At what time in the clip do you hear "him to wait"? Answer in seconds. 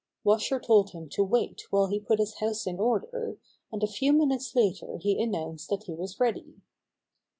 0.93-1.61